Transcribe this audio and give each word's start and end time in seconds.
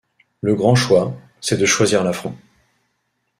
Le 0.41 0.55
grand 0.55 0.73
choix, 0.73 1.13
C’est 1.41 1.57
de 1.57 1.65
choisir 1.67 2.03
l’affront. 2.03 2.35